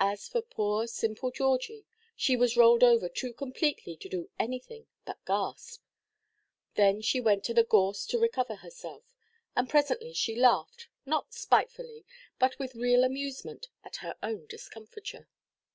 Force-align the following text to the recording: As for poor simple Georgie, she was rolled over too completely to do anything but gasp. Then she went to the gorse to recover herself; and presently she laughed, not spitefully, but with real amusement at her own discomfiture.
As 0.00 0.28
for 0.28 0.40
poor 0.40 0.86
simple 0.86 1.30
Georgie, 1.30 1.84
she 2.16 2.36
was 2.38 2.56
rolled 2.56 2.82
over 2.82 3.06
too 3.06 3.34
completely 3.34 3.98
to 3.98 4.08
do 4.08 4.30
anything 4.38 4.86
but 5.04 5.22
gasp. 5.26 5.82
Then 6.76 7.02
she 7.02 7.20
went 7.20 7.44
to 7.44 7.52
the 7.52 7.62
gorse 7.62 8.06
to 8.06 8.18
recover 8.18 8.56
herself; 8.56 9.02
and 9.54 9.68
presently 9.68 10.14
she 10.14 10.34
laughed, 10.36 10.88
not 11.04 11.34
spitefully, 11.34 12.06
but 12.38 12.58
with 12.58 12.74
real 12.76 13.04
amusement 13.04 13.68
at 13.84 13.96
her 13.96 14.16
own 14.22 14.46
discomfiture. 14.46 15.28